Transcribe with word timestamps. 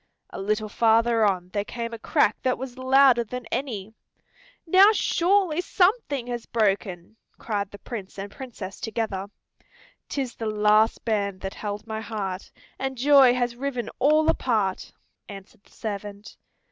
A 0.31 0.41
little 0.41 0.67
farther 0.67 1.23
on 1.23 1.49
there 1.49 1.63
came 1.63 1.93
a 1.93 1.99
crack 1.99 2.35
that 2.41 2.57
was 2.57 2.75
louder 2.75 3.23
than 3.23 3.45
any. 3.51 3.93
"Now 4.65 4.87
surely 4.93 5.61
something 5.61 6.25
has 6.25 6.47
broken," 6.47 7.15
cried 7.37 7.69
the 7.69 7.77
Prince 7.77 8.17
and 8.17 8.31
Princess 8.31 8.79
together. 8.79 9.27
"'Tis 10.09 10.33
the 10.33 10.47
last 10.49 11.05
band 11.05 11.39
that 11.41 11.53
held 11.53 11.85
my 11.85 12.01
heart, 12.01 12.51
And 12.79 12.97
joy 12.97 13.35
has 13.35 13.55
riven 13.55 13.91
all 13.99 14.27
apart," 14.27 14.91
answered 15.29 15.63
the 15.65 15.71
servant. 15.71 16.35